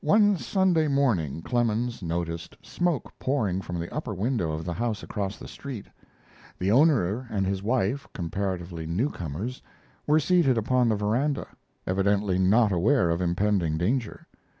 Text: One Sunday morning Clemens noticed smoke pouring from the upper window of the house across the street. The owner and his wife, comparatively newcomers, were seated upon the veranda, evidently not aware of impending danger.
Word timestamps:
One 0.00 0.36
Sunday 0.36 0.86
morning 0.86 1.42
Clemens 1.42 2.02
noticed 2.04 2.56
smoke 2.62 3.12
pouring 3.18 3.60
from 3.60 3.80
the 3.80 3.92
upper 3.92 4.14
window 4.14 4.52
of 4.52 4.64
the 4.64 4.72
house 4.74 5.02
across 5.02 5.40
the 5.40 5.48
street. 5.48 5.86
The 6.56 6.70
owner 6.70 7.26
and 7.28 7.44
his 7.48 7.64
wife, 7.64 8.06
comparatively 8.14 8.86
newcomers, 8.86 9.60
were 10.06 10.20
seated 10.20 10.56
upon 10.56 10.88
the 10.88 10.94
veranda, 10.94 11.48
evidently 11.84 12.38
not 12.38 12.70
aware 12.70 13.10
of 13.10 13.20
impending 13.20 13.76
danger. 13.76 14.24